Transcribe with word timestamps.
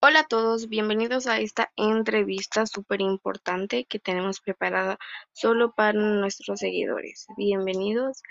Hola 0.00 0.20
a 0.20 0.26
todos, 0.28 0.68
bienvenidos 0.68 1.26
a 1.26 1.40
esta 1.40 1.72
entrevista 1.74 2.66
súper 2.66 3.00
importante 3.00 3.84
que 3.84 3.98
tenemos 3.98 4.40
preparada 4.40 4.96
solo 5.32 5.72
para 5.74 5.92
nuestros 5.92 6.60
seguidores. 6.60 7.26
Bienvenidos. 7.36 8.22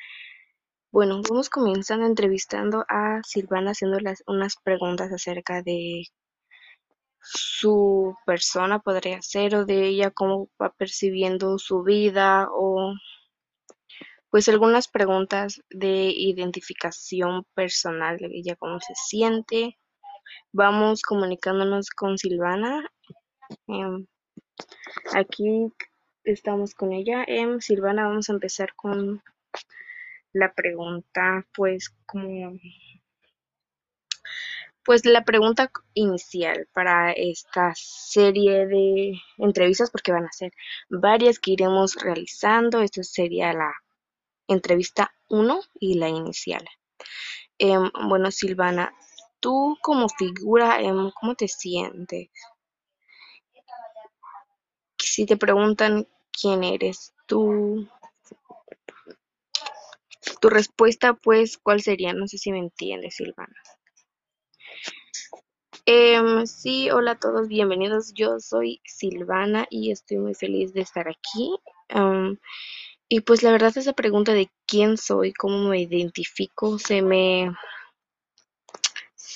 Bueno, 0.91 1.21
vamos 1.29 1.49
comenzando 1.49 2.05
entrevistando 2.05 2.85
a 2.87 3.19
Silvana 3.23 3.71
haciéndoles 3.71 4.23
unas 4.27 4.55
preguntas 4.63 5.11
acerca 5.11 5.61
de 5.61 6.05
su 7.19 8.15
persona, 8.25 8.79
podría 8.79 9.21
ser, 9.21 9.55
o 9.55 9.65
de 9.65 9.87
ella, 9.87 10.11
cómo 10.11 10.49
va 10.61 10.71
percibiendo 10.71 11.57
su 11.59 11.83
vida, 11.83 12.47
o 12.49 12.93
pues 14.29 14.47
algunas 14.47 14.87
preguntas 14.87 15.61
de 15.69 16.13
identificación 16.15 17.43
personal 17.53 18.17
de 18.19 18.29
ella, 18.31 18.55
cómo 18.55 18.79
se 18.79 18.93
siente. 18.95 19.77
Vamos 20.51 21.01
comunicándonos 21.01 21.89
con 21.89 22.17
Silvana. 22.17 22.89
Em, 23.67 24.07
aquí 25.13 25.71
estamos 26.23 26.73
con 26.73 26.93
ella. 26.93 27.23
Em, 27.27 27.59
Silvana, 27.59 28.07
vamos 28.07 28.29
a 28.29 28.33
empezar 28.33 28.75
con 28.75 29.21
la 30.33 30.53
pregunta, 30.53 31.45
pues 31.53 31.89
como 32.05 32.57
pues 34.87 35.05
la 35.05 35.25
pregunta 35.25 35.69
inicial 35.95 36.65
para 36.71 37.11
esta 37.11 37.73
serie 37.75 38.67
de 38.67 39.19
entrevistas, 39.37 39.91
porque 39.91 40.13
van 40.13 40.23
a 40.23 40.31
ser 40.31 40.53
varias 40.87 41.39
que 41.39 41.51
iremos 41.51 41.95
realizando. 41.95 42.81
Esta 42.81 43.03
sería 43.03 43.51
la 43.51 43.73
entrevista 44.47 45.11
1 45.27 45.59
y 45.77 45.95
la 45.95 46.07
inicial. 46.07 46.65
Em, 47.57 47.91
bueno, 48.07 48.31
Silvana, 48.31 48.93
tú 49.39 49.77
como 49.81 50.09
figura, 50.09 50.81
em, 50.81 51.11
¿cómo 51.19 51.35
te 51.35 51.47
sientes? 51.47 52.29
Si 54.97 55.25
te 55.25 55.37
preguntan 55.37 56.07
quién 56.31 56.63
eres 56.63 57.13
tú, 57.25 57.87
tu 60.41 60.49
respuesta, 60.49 61.13
pues, 61.13 61.57
¿cuál 61.57 61.81
sería? 61.81 62.13
No 62.13 62.27
sé 62.27 62.37
si 62.37 62.51
me 62.51 62.59
entiendes, 62.59 63.15
Silvana. 63.15 63.55
Em, 65.85 66.45
sí, 66.45 66.91
hola 66.91 67.11
a 67.11 67.19
todos, 67.19 67.47
bienvenidos. 67.47 68.13
Yo 68.13 68.39
soy 68.39 68.81
Silvana 68.83 69.67
y 69.69 69.91
estoy 69.91 70.17
muy 70.17 70.33
feliz 70.33 70.73
de 70.73 70.81
estar 70.81 71.07
aquí. 71.07 71.55
Em, 71.87 72.37
y 73.09 73.21
pues 73.21 73.41
la 73.41 73.51
verdad 73.51 73.77
esa 73.77 73.93
pregunta 73.93 74.33
de 74.33 74.49
quién 74.65 74.97
soy, 74.97 75.31
cómo 75.33 75.69
me 75.69 75.79
identifico, 75.79 76.77
se 76.77 77.01
me 77.01 77.55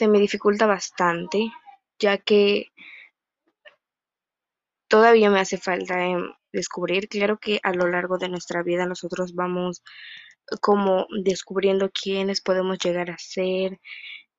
se 0.02 0.07
me 0.07 0.17
dificulta 0.19 0.66
bastante, 0.66 1.52
ya 1.99 2.17
que 2.17 2.71
todavía 4.88 5.30
me 5.30 5.39
hace 5.39 5.57
falta 5.59 6.03
em, 6.03 6.23
descubrir. 6.52 7.07
Claro 7.07 7.38
que 7.38 7.59
a 7.61 7.71
lo 7.71 7.88
largo 7.88 8.17
de 8.17 8.27
nuestra 8.29 8.63
vida 8.63 8.88
nosotros 8.88 9.35
vamos 9.35 9.83
como 10.59 11.05
descubriendo 11.23 11.91
quiénes 11.91 12.41
podemos 12.41 12.79
llegar 12.79 13.11
a 13.11 13.17
ser, 13.19 13.79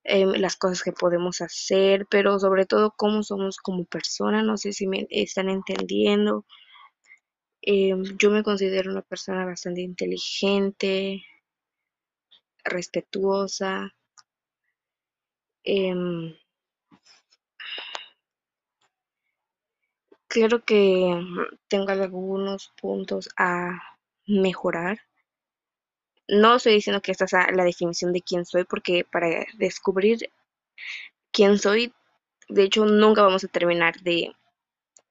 em, 0.04 0.30
las 0.32 0.56
cosas 0.56 0.82
que 0.82 0.92
podemos 0.92 1.40
hacer, 1.42 2.06
pero 2.10 2.40
sobre 2.40 2.66
todo 2.66 2.94
cómo 2.96 3.22
somos 3.22 3.58
como 3.58 3.84
personas. 3.84 4.44
No 4.44 4.56
sé 4.56 4.72
si 4.72 4.88
me 4.88 5.06
están 5.10 5.48
entendiendo. 5.48 6.44
Em, 7.62 8.02
yo 8.18 8.30
me 8.30 8.42
considero 8.42 8.90
una 8.92 9.02
persona 9.02 9.44
bastante 9.46 9.80
inteligente, 9.82 11.22
respetuosa. 12.64 13.92
Em, 15.64 16.36
claro 20.32 20.56
que 20.68 20.80
tengo 21.70 21.90
algunos 21.92 22.72
puntos 22.80 23.28
a 23.36 23.50
mejorar. 24.26 24.98
No 26.26 26.56
estoy 26.56 26.72
diciendo 26.72 27.00
que 27.00 27.12
esta 27.12 27.28
sea 27.28 27.46
la 27.52 27.62
definición 27.62 28.12
de 28.12 28.22
quién 28.22 28.44
soy, 28.44 28.64
porque 28.64 29.04
para 29.08 29.28
descubrir 29.56 30.18
quién 31.32 31.58
soy, 31.58 31.92
de 32.48 32.64
hecho, 32.64 32.84
nunca 32.86 33.22
vamos 33.22 33.44
a 33.44 33.48
terminar 33.48 34.00
de, 34.02 34.32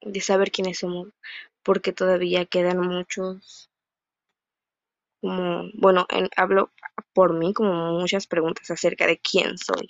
de 0.02 0.20
saber 0.22 0.52
quiénes 0.52 0.78
somos, 0.80 1.08
porque 1.64 1.92
todavía 1.92 2.46
quedan 2.46 2.80
muchos, 2.80 3.70
como, 5.22 5.70
bueno, 5.74 6.06
en- 6.10 6.28
hablo 6.36 6.70
por 7.14 7.32
mí, 7.32 7.54
como 7.54 7.98
muchas 7.98 8.26
preguntas 8.26 8.70
acerca 8.70 9.06
de 9.06 9.18
quién 9.18 9.56
soy. 9.56 9.88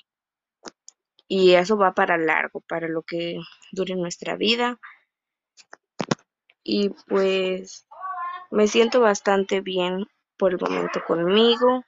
Y 1.34 1.54
eso 1.54 1.78
va 1.78 1.94
para 1.94 2.18
largo, 2.18 2.60
para 2.60 2.88
lo 2.88 3.00
que 3.00 3.38
dure 3.72 3.96
nuestra 3.96 4.36
vida. 4.36 4.78
Y 6.62 6.90
pues 7.08 7.86
me 8.50 8.68
siento 8.68 9.00
bastante 9.00 9.62
bien 9.62 10.04
por 10.36 10.52
el 10.52 10.60
momento 10.60 11.02
conmigo. 11.06 11.86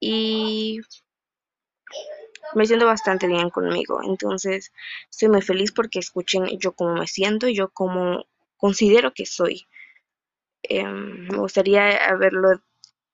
Y 0.00 0.80
me 2.56 2.66
siento 2.66 2.86
bastante 2.86 3.28
bien 3.28 3.48
conmigo. 3.50 4.00
Entonces, 4.02 4.72
estoy 5.08 5.28
muy 5.28 5.42
feliz 5.42 5.70
porque 5.70 6.00
escuchen 6.00 6.46
yo 6.58 6.72
cómo 6.72 6.94
me 6.94 7.06
siento 7.06 7.46
y 7.46 7.54
yo 7.54 7.68
cómo 7.68 8.24
considero 8.56 9.14
que 9.14 9.24
soy. 9.24 9.68
Em, 10.64 11.28
me 11.28 11.38
gustaría 11.38 12.08
haberlo, 12.08 12.60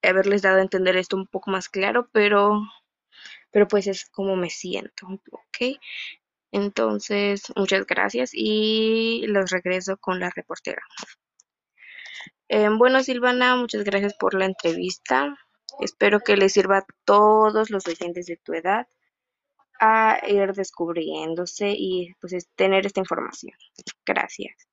haberles 0.02 0.40
dado 0.40 0.56
a 0.56 0.62
entender 0.62 0.96
esto 0.96 1.16
un 1.18 1.26
poco 1.26 1.50
más 1.50 1.68
claro, 1.68 2.08
pero, 2.12 2.62
pero 3.50 3.68
pues 3.68 3.86
es 3.86 4.06
como 4.06 4.36
me 4.36 4.50
siento, 4.50 5.06
¿ok? 5.32 5.78
Entonces, 6.52 7.52
muchas 7.56 7.86
gracias 7.86 8.30
y 8.32 9.24
los 9.28 9.50
regreso 9.50 9.96
con 9.98 10.20
la 10.20 10.30
reportera. 10.30 10.82
Em, 12.48 12.78
bueno, 12.78 13.02
Silvana, 13.02 13.56
muchas 13.56 13.84
gracias 13.84 14.14
por 14.14 14.34
la 14.34 14.44
entrevista. 14.46 15.36
Espero 15.80 16.20
que 16.20 16.36
les 16.36 16.52
sirva 16.52 16.78
a 16.78 16.86
todos 17.04 17.70
los 17.70 17.86
oyentes 17.86 18.26
de 18.26 18.36
tu 18.36 18.52
edad 18.54 18.86
a 19.80 20.20
ir 20.28 20.52
descubriéndose 20.52 21.70
y 21.76 22.14
pues 22.20 22.32
es 22.34 22.48
tener 22.56 22.86
esta 22.86 23.00
información. 23.00 23.56
Gracias. 24.06 24.68